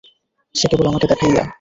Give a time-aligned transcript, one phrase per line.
[0.55, 1.43] সে কেবল আমাকে দেখাইয়া।